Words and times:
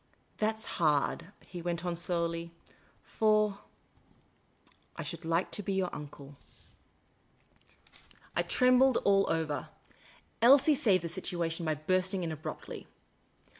•'That 0.39 0.59
's 0.59 0.65
hard," 0.81 1.31
he 1.45 1.61
went 1.61 1.85
on, 1.85 1.95
slowly." 1.95 2.51
For... 3.19 3.59
I 4.95 5.03
should 5.03 5.23
like 5.25 5.51
to 5.51 5.61
be 5.61 5.73
your 5.73 5.93
uncle." 5.93 6.37
The 7.93 7.99
Urbane 7.99 7.99
Old 7.99 7.99
Gentleman 7.99 8.13
1/5 8.23 8.27
I 8.35 8.41
trembled 8.41 8.97
all 9.05 9.29
over. 9.31 9.69
Elsie 10.41 10.73
saved 10.73 11.03
the 11.03 11.07
situation 11.07 11.67
by 11.67 11.75
bursting 11.75 12.23
in 12.23 12.31
abruptly'. 12.31 12.87